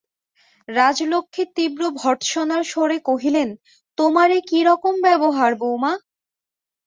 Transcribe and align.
রাজলক্ষ্মী 0.69 1.43
তীব্র 1.55 1.81
ভর্ৎসনার 1.99 2.63
স্বরে 2.63 2.97
কহিলেন, 3.05 3.49
তোমার 3.97 4.29
এ 4.31 4.39
কী 4.49 4.59
রকম 4.63 4.93
ব্যবহার, 5.01 5.51
বউমা। 5.55 5.93